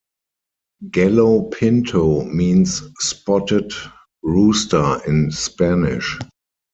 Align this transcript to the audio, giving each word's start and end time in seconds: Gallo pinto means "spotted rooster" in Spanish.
Gallo 0.89 1.43
pinto 1.51 2.23
means 2.23 2.81
"spotted 2.97 3.71
rooster" 4.23 4.99
in 5.05 5.29
Spanish. 5.29 6.17